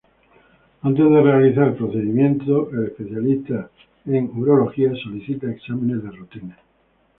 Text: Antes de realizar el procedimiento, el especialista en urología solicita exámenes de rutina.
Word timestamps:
Antes 0.81 1.05
de 1.11 1.21
realizar 1.21 1.67
el 1.67 1.73
procedimiento, 1.75 2.71
el 2.71 2.85
especialista 2.85 3.69
en 4.07 4.31
urología 4.35 4.91
solicita 4.95 5.45
exámenes 5.51 6.01
de 6.01 6.09
rutina. 6.09 6.57